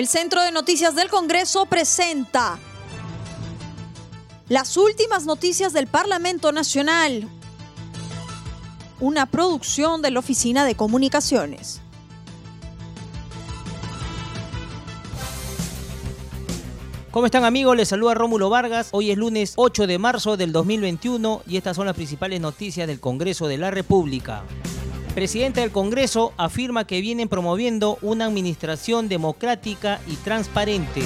El 0.00 0.08
Centro 0.08 0.42
de 0.42 0.50
Noticias 0.50 0.94
del 0.94 1.10
Congreso 1.10 1.66
presenta 1.66 2.58
las 4.48 4.78
últimas 4.78 5.26
noticias 5.26 5.74
del 5.74 5.88
Parlamento 5.88 6.52
Nacional, 6.52 7.28
una 8.98 9.26
producción 9.26 10.00
de 10.00 10.10
la 10.10 10.20
Oficina 10.20 10.64
de 10.64 10.74
Comunicaciones. 10.74 11.82
¿Cómo 17.10 17.26
están 17.26 17.44
amigos? 17.44 17.76
Les 17.76 17.88
saluda 17.88 18.14
Rómulo 18.14 18.48
Vargas. 18.48 18.88
Hoy 18.92 19.10
es 19.10 19.18
lunes 19.18 19.52
8 19.56 19.86
de 19.86 19.98
marzo 19.98 20.38
del 20.38 20.50
2021 20.52 21.42
y 21.46 21.58
estas 21.58 21.76
son 21.76 21.84
las 21.84 21.94
principales 21.94 22.40
noticias 22.40 22.86
del 22.86 23.00
Congreso 23.00 23.48
de 23.48 23.58
la 23.58 23.70
República. 23.70 24.44
Presidente 25.14 25.60
del 25.60 25.72
Congreso 25.72 26.32
afirma 26.36 26.86
que 26.86 27.00
vienen 27.00 27.28
promoviendo 27.28 27.98
una 28.00 28.26
administración 28.26 29.08
democrática 29.08 30.00
y 30.06 30.14
transparente. 30.14 31.02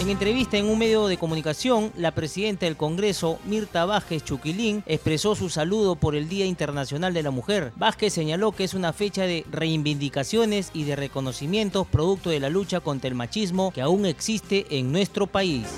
En 0.00 0.10
entrevista 0.10 0.56
en 0.56 0.66
un 0.66 0.76
medio 0.80 1.06
de 1.06 1.16
comunicación, 1.16 1.92
la 1.96 2.10
presidenta 2.10 2.66
del 2.66 2.76
Congreso, 2.76 3.38
Mirta 3.44 3.84
Vázquez 3.84 4.24
Chuquilín, 4.24 4.82
expresó 4.86 5.36
su 5.36 5.48
saludo 5.48 5.94
por 5.94 6.16
el 6.16 6.28
Día 6.28 6.44
Internacional 6.44 7.14
de 7.14 7.22
la 7.22 7.30
Mujer. 7.30 7.72
Vázquez 7.76 8.12
señaló 8.12 8.50
que 8.50 8.64
es 8.64 8.74
una 8.74 8.92
fecha 8.92 9.22
de 9.22 9.46
reivindicaciones 9.48 10.70
y 10.74 10.82
de 10.82 10.96
reconocimientos 10.96 11.86
producto 11.86 12.30
de 12.30 12.40
la 12.40 12.50
lucha 12.50 12.80
contra 12.80 13.06
el 13.06 13.14
machismo 13.14 13.70
que 13.72 13.80
aún 13.80 14.06
existe 14.06 14.66
en 14.70 14.90
nuestro 14.90 15.28
país 15.28 15.68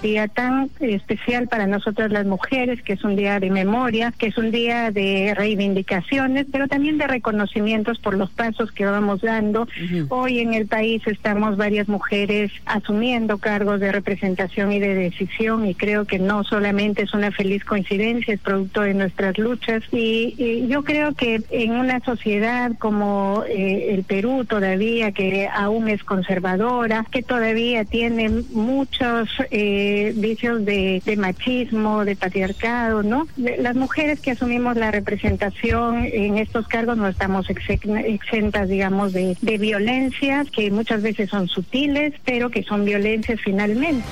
día 0.00 0.28
tan 0.28 0.70
especial 0.80 1.48
para 1.48 1.66
nosotras 1.66 2.10
las 2.10 2.26
mujeres, 2.26 2.82
que 2.82 2.94
es 2.94 3.04
un 3.04 3.16
día 3.16 3.38
de 3.40 3.50
memoria, 3.50 4.12
que 4.16 4.28
es 4.28 4.38
un 4.38 4.50
día 4.50 4.90
de 4.90 5.34
reivindicaciones, 5.36 6.46
pero 6.50 6.68
también 6.68 6.98
de 6.98 7.06
reconocimientos 7.06 7.98
por 7.98 8.14
los 8.16 8.30
pasos 8.30 8.72
que 8.72 8.86
vamos 8.86 9.20
dando. 9.20 9.68
Hoy 10.08 10.40
en 10.40 10.54
el 10.54 10.66
país 10.66 11.02
estamos 11.06 11.56
varias 11.56 11.88
mujeres 11.88 12.50
asumiendo 12.64 13.38
cargos 13.38 13.80
de 13.80 13.92
representación 13.92 14.72
y 14.72 14.78
de 14.78 14.94
decisión 14.94 15.66
y 15.66 15.74
creo 15.74 16.04
que 16.04 16.18
no 16.18 16.44
solamente 16.44 17.02
es 17.02 17.14
una 17.14 17.30
feliz 17.30 17.64
coincidencia, 17.64 18.34
es 18.34 18.40
producto 18.40 18.82
de 18.82 18.94
nuestras 18.94 19.38
luchas 19.38 19.82
y, 19.92 20.66
yo 20.70 20.84
creo 20.84 21.14
que 21.14 21.42
en 21.50 21.72
una 21.72 22.00
sociedad 22.00 22.72
como 22.78 23.44
eh, 23.48 23.94
el 23.94 24.04
Perú 24.04 24.44
todavía, 24.44 25.12
que 25.12 25.48
aún 25.48 25.88
es 25.88 26.04
conservadora, 26.04 27.04
que 27.10 27.22
todavía 27.22 27.84
tiene 27.84 28.28
muchos... 28.52 29.28
Eh, 29.50 29.89
vicios 30.14 30.64
de, 30.64 31.02
machismo, 31.16 32.04
de 32.04 32.16
patriarcado, 32.16 33.02
¿no? 33.02 33.26
las 33.36 33.76
mujeres 33.76 34.20
que 34.20 34.32
asumimos 34.32 34.76
la 34.76 34.90
representación 34.90 36.04
en 36.04 36.38
estos 36.38 36.66
cargos 36.68 36.96
no 36.96 37.08
estamos 37.08 37.46
exentas, 37.50 38.68
digamos, 38.68 39.12
de, 39.12 39.36
de 39.40 39.58
violencias 39.58 40.50
que 40.50 40.70
muchas 40.70 41.02
veces 41.02 41.30
son 41.30 41.48
sutiles, 41.48 42.14
pero 42.24 42.50
que 42.50 42.62
son 42.62 42.84
violencias 42.84 43.40
finalmente 43.42 44.04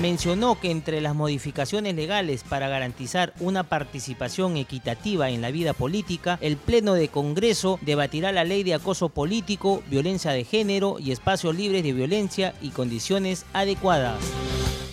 mencionó 0.00 0.60
que 0.60 0.70
entre 0.70 1.00
las 1.00 1.14
modificaciones 1.14 1.94
legales 1.94 2.44
para 2.44 2.68
garantizar 2.68 3.32
una 3.40 3.64
participación 3.64 4.56
equitativa 4.56 5.30
en 5.30 5.40
la 5.40 5.50
vida 5.50 5.72
política, 5.72 6.38
el 6.40 6.56
Pleno 6.56 6.94
de 6.94 7.08
Congreso 7.08 7.78
debatirá 7.82 8.32
la 8.32 8.44
ley 8.44 8.62
de 8.62 8.74
acoso 8.74 9.08
político, 9.08 9.82
violencia 9.90 10.32
de 10.32 10.44
género 10.44 10.96
y 10.98 11.12
espacios 11.12 11.56
libres 11.56 11.82
de 11.82 11.92
violencia 11.92 12.54
y 12.60 12.70
condiciones 12.70 13.46
adecuadas 13.52 14.18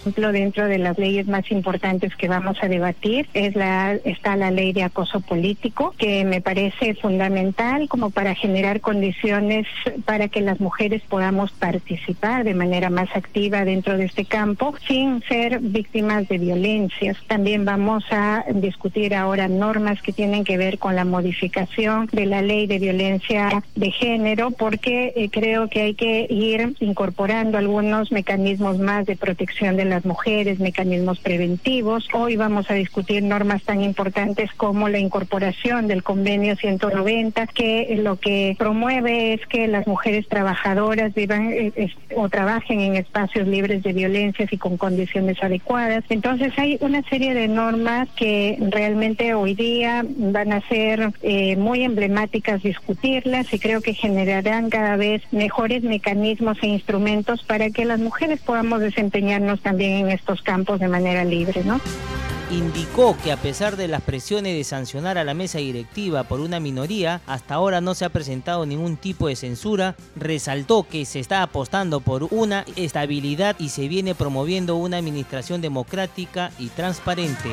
ejemplo, 0.04 0.34
dentro 0.34 0.68
de 0.68 0.78
las 0.78 0.98
leyes 0.98 1.28
más 1.28 1.50
importantes 1.50 2.16
que 2.16 2.28
vamos 2.28 2.58
a 2.62 2.68
debatir 2.68 3.28
es 3.34 3.56
la 3.56 3.94
está 4.04 4.36
la 4.36 4.52
ley 4.52 4.73
de 4.73 4.84
acoso 4.84 5.22
político, 5.22 5.94
que 5.98 6.26
me 6.26 6.42
parece 6.42 6.96
fundamental 6.96 7.88
como 7.88 8.09
para 8.09 8.36
generar 8.36 8.81
condiciones 8.81 9.66
para 10.06 10.28
que 10.28 10.42
las 10.42 10.59
mujeres 10.59 11.02
podamos 11.08 11.52
participar 11.52 12.44
de 12.44 12.53
manera 12.53 12.90
más 12.90 13.16
activa 13.16 13.64
dentro 13.64 13.97
de 13.97 14.06
este 14.06 14.25
campo 14.25 14.75
sin 14.88 15.24
ser 15.24 15.59
víctimas 15.59 16.28
de 16.28 16.38
violencias. 16.38 17.18
También 17.28 17.64
vamos 17.64 18.03
a 18.12 18.44
discutir 18.53 19.16
ahora 19.16 19.47
normas 19.47 20.02
que 20.02 20.12
tienen 20.12 20.44
que 20.44 20.58
ver 20.58 20.80
con 20.80 20.96
la 20.96 21.06
modificación 21.06 22.09
de 22.12 22.25
la 22.25 22.41
ley 22.41 22.68
de 22.68 22.80
violencia 22.80 23.64
de 23.75 23.91
género, 23.91 24.52
porque 24.52 25.14
eh, 25.16 25.30
creo 25.30 25.70
que 25.70 25.81
hay 25.81 25.94
que 25.94 26.28
ir 26.30 26.75
incorporando 26.81 27.58
algunos 27.58 28.12
mecanismos 28.12 28.80
más 28.80 29.06
de 29.06 29.16
protección 29.16 29.78
de 29.78 29.85
la 29.85 29.93
las 29.94 30.06
mujeres, 30.06 30.59
mecanismos 30.59 31.20
preventivos. 31.20 32.08
Hoy 32.14 32.36
vamos 32.36 32.72
a 32.72 32.74
discutir 32.74 33.22
normas 33.22 33.62
tan 33.62 33.84
importantes 33.84 34.50
como 34.58 34.90
la 34.90 34.98
incorporación 34.98 35.88
del 35.88 36.02
convenio 36.02 36.56
190, 36.56 37.46
que 37.46 38.00
lo 38.02 38.16
que 38.16 38.56
promueve 38.58 39.34
es 39.34 39.46
que 39.46 39.68
las 39.68 39.86
mujeres 39.86 40.28
trabajadoras 40.28 41.14
vivan 41.14 41.52
eh, 41.53 41.94
o 42.16 42.28
trabajen 42.28 42.80
en 42.80 42.96
espacios 42.96 43.48
libres 43.48 43.84
de 43.84 43.94
violencias 43.94 44.52
y 44.52 44.58
con 44.58 44.78
condiciones 44.78 45.38
adecuadas. 45.44 46.03
Entonces 46.09 46.52
hay 46.58 46.80
una 46.82 47.03
serie 47.03 47.36
de 47.36 47.48
normas 47.48 48.09
que 48.16 48.58
realmente 48.72 49.36
hoy 49.36 49.53
día 49.53 50.03
van 50.08 50.53
a 50.53 50.68
ser 50.70 51.12
eh, 51.22 51.56
muy 51.56 51.84
emblemáticas 51.84 52.64
discutirlas 52.64 53.53
y 53.53 53.59
creo 53.59 53.82
que 53.82 53.94
generarán 53.94 54.72
cada 54.72 54.96
vez 54.96 55.22
mejores 55.32 55.84
mecanismos 55.84 56.58
e 56.64 56.68
instrumentos 56.68 57.44
para 57.44 57.70
que 57.70 57.86
las 57.86 58.00
mujeres 58.00 58.40
podamos 58.42 58.80
desempeñarnos 58.80 59.62
también 59.62 59.83
en 59.92 60.10
estos 60.10 60.42
campos 60.42 60.80
de 60.80 60.88
manera 60.88 61.24
libre, 61.24 61.64
¿no? 61.64 61.80
indicó 62.54 63.18
que 63.24 63.32
a 63.32 63.38
pesar 63.38 63.78
de 63.78 63.88
las 63.88 64.02
presiones 64.02 64.56
de 64.56 64.64
sancionar 64.64 65.18
a 65.18 65.24
la 65.24 65.34
mesa 65.34 65.58
directiva 65.58 66.24
por 66.24 66.40
una 66.40 66.60
minoría, 66.60 67.22
hasta 67.26 67.56
ahora 67.56 67.82
no 67.82 67.96
se 67.96 68.06
ha 68.06 68.10
presentado 68.10 68.66
ningún 68.66 68.98
tipo 68.98 69.28
de 69.28 69.36
censura, 69.36 69.96
resaltó 70.16 70.88
que 70.88 71.06
se 71.06 71.20
está 71.20 71.42
apostando 71.42 72.00
por 72.00 72.28
una 72.32 72.66
estabilidad 72.76 73.56
y 73.60 73.70
se 73.70 73.88
viene 73.88 74.14
promoviendo 74.14 74.76
una 74.76 74.98
administración 74.98 75.62
democrática 75.62 76.52
y 76.60 76.68
transparente. 76.68 77.50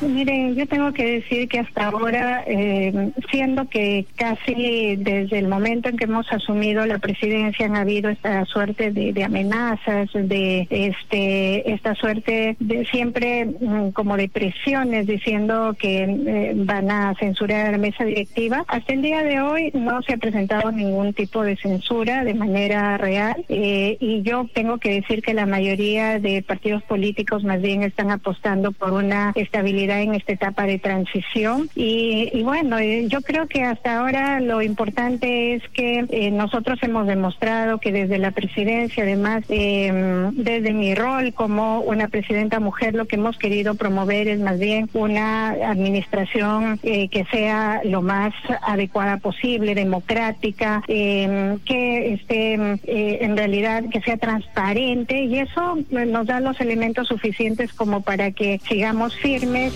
Miren, 0.00 0.54
yo 0.54 0.66
tengo 0.68 0.92
que 0.92 1.04
decir 1.04 1.48
que 1.48 1.58
hasta 1.58 1.86
ahora, 1.86 2.44
eh, 2.46 3.10
siendo 3.30 3.68
que 3.68 4.06
casi 4.14 4.94
desde 4.96 5.38
el 5.38 5.48
momento 5.48 5.88
en 5.88 5.96
que 5.96 6.04
hemos 6.04 6.30
asumido 6.32 6.86
la 6.86 6.98
presidencia 6.98 7.66
han 7.66 7.74
habido 7.74 8.08
esta 8.08 8.44
suerte 8.44 8.92
de, 8.92 9.24
amenazas, 9.24 10.08
de 10.12 10.68
este 10.70 11.72
esta 11.72 11.96
suerte 11.96 12.56
de 12.60 12.86
siempre 12.86 13.46
mm, 13.46 13.90
como 13.90 14.16
de 14.16 14.28
presiones 14.28 15.06
diciendo 15.06 15.74
que 15.76 16.04
eh, 16.04 16.52
van 16.54 16.90
a 16.90 17.14
censurar 17.18 17.66
a 17.66 17.72
la 17.72 17.78
mesa 17.78 18.04
directiva. 18.04 18.64
Hasta 18.68 18.92
el 18.92 19.02
día 19.02 19.24
de 19.24 19.40
hoy 19.40 19.72
no 19.74 20.00
se 20.02 20.14
ha 20.14 20.16
presentado 20.16 20.70
ningún 20.70 21.12
tipo 21.12 21.42
de 21.42 21.56
censura 21.56 22.22
de 22.22 22.34
manera 22.34 22.98
real 22.98 23.44
eh, 23.48 23.96
y 23.98 24.22
yo 24.22 24.48
tengo 24.54 24.78
que 24.78 24.92
decir 24.92 25.22
que 25.22 25.34
la 25.34 25.46
mayoría 25.46 26.20
de 26.20 26.42
partidos 26.42 26.84
políticos 26.84 27.42
más 27.42 27.60
bien 27.60 27.82
están 27.82 28.12
apostando 28.12 28.70
por 28.70 28.92
una 28.92 29.32
estabilidad 29.34 29.87
en 29.96 30.14
esta 30.14 30.32
etapa 30.32 30.64
de 30.64 30.78
transición. 30.78 31.68
Y, 31.74 32.42
bueno, 32.42 32.78
eh, 32.78 33.06
yo 33.08 33.20
creo 33.22 33.46
que 33.46 33.64
hasta 33.64 33.98
ahora 33.98 34.40
lo 34.40 34.62
importante 34.62 35.54
es 35.54 35.62
que 35.70 36.04
eh, 36.10 36.30
nosotros 36.30 36.78
hemos 36.82 37.06
demostrado 37.06 37.78
que 37.78 37.92
desde 37.92 38.18
la 38.18 38.30
presidencia, 38.30 39.04
además, 39.04 39.44
em, 39.48 40.30
desde 40.32 40.72
mi 40.72 40.94
rol 40.94 41.32
como 41.32 41.80
una 41.80 42.08
presidenta 42.08 42.60
mujer, 42.60 42.94
lo 42.94 43.06
que 43.06 43.16
hemos 43.16 43.38
querido 43.38 43.74
promover 43.74 44.28
es 44.28 44.40
más 44.40 44.58
bien 44.58 44.88
una 44.92 45.50
administración 45.50 46.78
eh, 46.82 47.08
que 47.08 47.24
sea 47.26 47.80
lo 47.84 48.02
más 48.02 48.34
adecuada 48.62 49.18
posible, 49.18 49.74
democrática, 49.74 50.82
em, 50.88 51.58
que 51.60 52.14
esté 52.14 52.54
en 52.54 53.36
realidad 53.36 53.84
que 53.90 54.00
sea 54.00 54.16
transparente 54.16 55.22
y 55.22 55.38
eso 55.38 55.78
nos 55.90 56.26
da 56.26 56.40
los 56.40 56.60
elementos 56.60 57.08
suficientes 57.08 57.72
como 57.72 58.02
para 58.02 58.32
que 58.32 58.60
sigamos 58.68 59.14
firmes 59.16 59.72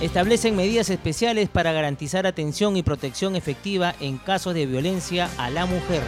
establecen 0.00 0.56
medidas 0.56 0.88
especiales 0.90 1.48
para 1.48 1.72
garantizar 1.72 2.26
atención 2.26 2.76
y 2.76 2.82
protección 2.82 3.36
efectiva 3.36 3.94
en 4.00 4.18
casos 4.18 4.54
de 4.54 4.66
violencia 4.66 5.28
a 5.36 5.50
la 5.50 5.66
mujer. 5.66 6.02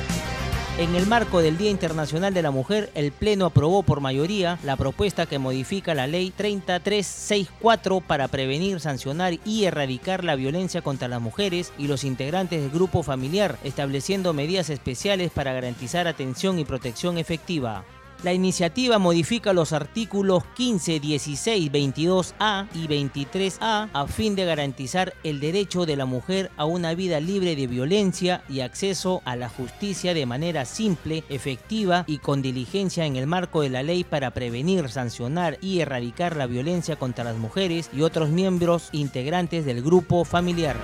En 0.78 0.94
el 0.94 1.06
marco 1.06 1.42
del 1.42 1.58
Día 1.58 1.68
Internacional 1.68 2.32
de 2.32 2.40
la 2.40 2.50
Mujer, 2.50 2.90
el 2.94 3.12
Pleno 3.12 3.44
aprobó 3.44 3.82
por 3.82 4.00
mayoría 4.00 4.58
la 4.64 4.76
propuesta 4.76 5.26
que 5.26 5.38
modifica 5.38 5.94
la 5.94 6.06
Ley 6.06 6.32
3364 6.34 8.00
para 8.00 8.28
prevenir, 8.28 8.80
sancionar 8.80 9.34
y 9.44 9.64
erradicar 9.64 10.24
la 10.24 10.34
violencia 10.34 10.80
contra 10.80 11.08
las 11.08 11.20
mujeres 11.20 11.74
y 11.76 11.88
los 11.88 12.04
integrantes 12.04 12.62
del 12.62 12.70
grupo 12.70 13.02
familiar, 13.02 13.58
estableciendo 13.64 14.32
medidas 14.32 14.70
especiales 14.70 15.30
para 15.30 15.52
garantizar 15.52 16.08
atención 16.08 16.58
y 16.58 16.64
protección 16.64 17.18
efectiva. 17.18 17.84
La 18.22 18.32
iniciativa 18.32 19.00
modifica 19.00 19.52
los 19.52 19.72
artículos 19.72 20.44
15, 20.54 21.00
16, 21.00 21.72
22A 21.72 22.68
y 22.72 22.86
23A 22.86 23.88
a 23.92 24.06
fin 24.06 24.36
de 24.36 24.44
garantizar 24.44 25.12
el 25.24 25.40
derecho 25.40 25.86
de 25.86 25.96
la 25.96 26.04
mujer 26.04 26.52
a 26.56 26.64
una 26.64 26.94
vida 26.94 27.18
libre 27.18 27.56
de 27.56 27.66
violencia 27.66 28.44
y 28.48 28.60
acceso 28.60 29.22
a 29.24 29.34
la 29.34 29.48
justicia 29.48 30.14
de 30.14 30.24
manera 30.24 30.66
simple, 30.66 31.24
efectiva 31.30 32.04
y 32.06 32.18
con 32.18 32.42
diligencia 32.42 33.06
en 33.06 33.16
el 33.16 33.26
marco 33.26 33.62
de 33.62 33.70
la 33.70 33.82
ley 33.82 34.04
para 34.04 34.30
prevenir, 34.30 34.88
sancionar 34.88 35.58
y 35.60 35.80
erradicar 35.80 36.36
la 36.36 36.46
violencia 36.46 36.94
contra 36.94 37.24
las 37.24 37.36
mujeres 37.36 37.90
y 37.92 38.02
otros 38.02 38.28
miembros 38.28 38.88
integrantes 38.92 39.64
del 39.64 39.82
grupo 39.82 40.24
familiar. 40.24 40.76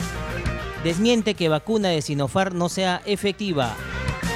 Desmiente 0.82 1.34
que 1.34 1.48
vacuna 1.48 1.90
de 1.90 2.02
Sinofar 2.02 2.52
no 2.52 2.68
sea 2.68 3.00
efectiva. 3.06 3.76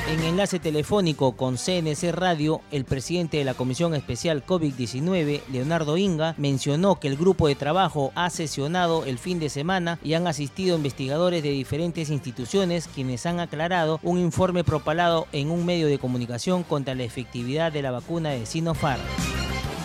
En 0.08 0.18
enlace 0.24 0.58
telefónico 0.58 1.36
con 1.36 1.54
CNC 1.54 2.12
Radio, 2.12 2.60
el 2.72 2.84
presidente 2.84 3.36
de 3.36 3.44
la 3.44 3.54
Comisión 3.54 3.94
Especial 3.94 4.44
COVID-19, 4.44 5.42
Leonardo 5.52 5.96
Inga, 5.96 6.34
mencionó 6.38 6.98
que 6.98 7.06
el 7.06 7.16
grupo 7.16 7.46
de 7.46 7.54
trabajo 7.54 8.10
ha 8.16 8.28
sesionado 8.28 9.04
el 9.04 9.18
fin 9.18 9.38
de 9.38 9.48
semana 9.48 10.00
y 10.02 10.14
han 10.14 10.26
asistido 10.26 10.76
investigadores 10.76 11.44
de 11.44 11.50
diferentes 11.50 12.10
instituciones 12.10 12.88
quienes 12.88 13.26
han 13.26 13.38
aclarado 13.38 14.00
un 14.02 14.18
informe 14.18 14.64
propalado 14.64 15.28
en 15.32 15.52
un 15.52 15.64
medio 15.64 15.86
de 15.86 16.00
comunicación 16.00 16.64
contra 16.64 16.96
la 16.96 17.04
efectividad 17.04 17.72
de 17.72 17.82
la 17.82 17.92
vacuna 17.92 18.30
de 18.30 18.44
Sinopharm. 18.44 19.02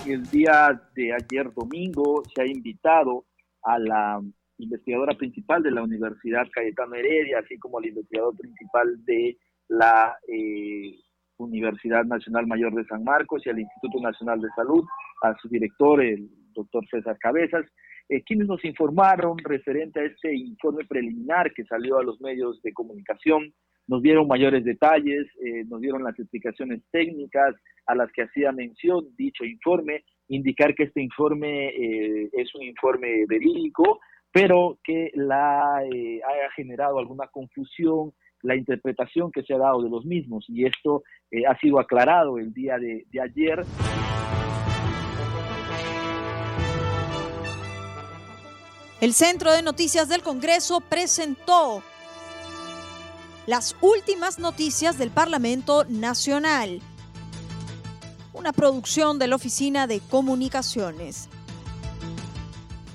El 0.08 0.24
día 0.32 0.82
de 0.96 1.14
ayer 1.14 1.54
domingo 1.54 2.24
se 2.34 2.42
ha 2.42 2.48
invitado 2.48 3.26
a 3.62 3.78
la 3.78 4.20
investigadora 4.58 5.16
principal 5.16 5.62
de 5.62 5.72
la 5.72 5.84
Universidad 5.84 6.48
Cayetano 6.52 6.96
Heredia, 6.96 7.38
así 7.38 7.60
como 7.60 7.78
al 7.78 7.86
investigador 7.86 8.36
principal 8.36 9.06
de 9.06 9.38
la 9.70 10.18
eh, 10.28 10.96
Universidad 11.38 12.06
Nacional 12.06 12.48
Mayor 12.48 12.74
de 12.74 12.86
San 12.86 13.04
Marcos 13.04 13.46
y 13.46 13.50
al 13.50 13.60
Instituto 13.60 14.00
Nacional 14.02 14.42
de 14.42 14.50
Salud, 14.56 14.84
a 15.24 15.36
su 15.42 15.48
director, 15.50 16.02
el 16.02 16.30
doctor 16.54 16.88
César 16.90 17.18
Cabezas, 17.20 17.66
eh, 18.10 18.24
quienes 18.24 18.48
nos 18.48 18.64
informaron 18.64 19.38
referente 19.40 20.00
a 20.00 20.06
este 20.06 20.34
informe 20.34 20.86
preliminar 20.86 21.54
que 21.54 21.66
salió 21.66 22.00
a 22.00 22.04
los 22.04 22.20
medios 22.22 22.62
de 22.62 22.74
comunicación, 22.74 23.54
nos 23.88 24.02
dieron 24.02 24.28
mayores 24.28 24.64
detalles, 24.64 25.28
eh, 25.46 25.64
nos 25.66 25.82
dieron 25.82 26.04
las 26.04 26.18
explicaciones 26.18 26.82
técnicas 26.92 27.56
a 27.86 27.96
las 27.96 28.12
que 28.12 28.24
hacía 28.24 28.52
mención 28.52 29.06
dicho 29.18 29.46
informe, 29.46 30.04
indicar 30.30 30.74
que 30.76 30.84
este 30.84 31.02
informe 31.02 31.70
es 32.34 32.54
un 32.54 32.64
informe 32.64 33.26
verídico, 33.30 34.00
pero 34.30 34.78
que 34.84 35.10
la 35.14 35.78
haya 35.78 36.52
generado 36.54 37.00
alguna 37.00 37.28
confusión 37.28 38.12
la 38.42 38.56
interpretación 38.56 39.32
que 39.32 39.44
se 39.44 39.54
ha 39.54 39.58
dado 39.58 39.82
de 39.82 39.90
los 39.90 40.06
mismos 40.06 40.46
y 40.48 40.66
esto 40.66 41.04
eh, 41.32 41.46
ha 41.46 41.58
sido 41.60 41.80
aclarado 41.80 42.38
el 42.38 42.54
día 42.54 42.78
de, 42.78 43.06
de 43.12 43.22
ayer. 43.22 43.66
El 49.00 49.14
Centro 49.14 49.54
de 49.54 49.62
Noticias 49.62 50.10
del 50.10 50.24
Congreso 50.24 50.82
presentó 50.82 51.84
las 53.46 53.76
últimas 53.80 54.40
noticias 54.40 54.98
del 54.98 55.10
Parlamento 55.10 55.86
Nacional, 55.86 56.82
una 58.34 58.52
producción 58.52 59.20
de 59.20 59.28
la 59.28 59.36
Oficina 59.36 59.88
de 59.88 60.02
Comunicaciones. 60.02 61.30